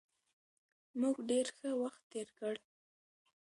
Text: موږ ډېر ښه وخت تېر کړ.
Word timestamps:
موږ 1.01 1.15
ډېر 1.29 1.45
ښه 1.57 1.69
وخت 1.81 2.01
تېر 2.11 2.27
کړ. 2.39 2.53